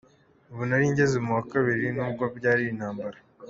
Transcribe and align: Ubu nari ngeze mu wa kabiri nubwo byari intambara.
Ubu 0.51 0.63
nari 0.69 0.85
ngeze 0.91 1.17
mu 1.25 1.31
wa 1.37 1.43
kabiri 1.51 1.85
nubwo 1.95 2.23
byari 2.37 2.63
intambara. 2.71 3.17